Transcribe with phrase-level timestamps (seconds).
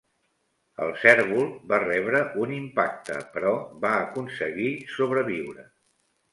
[0.85, 3.55] El cérvol va rebre un impacte però
[3.87, 5.71] va aconseguir sobreviure.